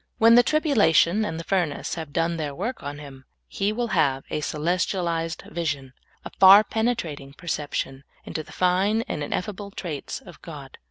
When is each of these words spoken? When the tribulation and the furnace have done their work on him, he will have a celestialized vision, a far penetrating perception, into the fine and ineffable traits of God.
When 0.17 0.33
the 0.33 0.41
tribulation 0.41 1.23
and 1.23 1.39
the 1.39 1.43
furnace 1.43 1.93
have 1.93 2.11
done 2.11 2.37
their 2.37 2.55
work 2.55 2.81
on 2.81 2.97
him, 2.97 3.25
he 3.47 3.71
will 3.71 3.89
have 3.89 4.23
a 4.31 4.41
celestialized 4.41 5.43
vision, 5.51 5.93
a 6.25 6.31
far 6.39 6.63
penetrating 6.63 7.33
perception, 7.33 8.03
into 8.25 8.41
the 8.41 8.51
fine 8.51 9.03
and 9.03 9.21
ineffable 9.23 9.69
traits 9.69 10.19
of 10.19 10.41
God. 10.41 10.79